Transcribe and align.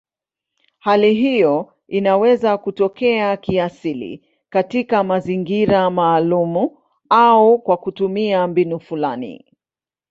Hali 0.79 1.13
hiyo 1.13 1.73
inaweza 1.87 2.57
kutokea 2.57 3.37
kiasili 3.37 4.23
katika 4.49 5.03
mazingira 5.03 5.89
maalumu 5.89 6.77
au 7.09 7.59
kwa 7.59 7.77
kutumia 7.77 8.47
mbinu 8.47 8.79
fulani. 8.79 9.45